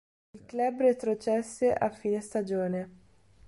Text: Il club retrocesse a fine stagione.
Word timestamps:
Il 0.33 0.41
club 0.47 0.79
retrocesse 0.81 1.71
a 1.79 1.91
fine 1.91 2.21
stagione. 2.21 2.89